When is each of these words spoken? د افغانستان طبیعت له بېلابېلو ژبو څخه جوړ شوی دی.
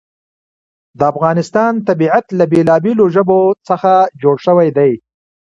د 0.97 0.99
افغانستان 1.11 1.73
طبیعت 1.87 2.25
له 2.37 2.45
بېلابېلو 2.51 3.05
ژبو 3.15 3.39
څخه 3.67 3.91
جوړ 4.21 4.35
شوی 4.45 4.69
دی. 4.77 4.91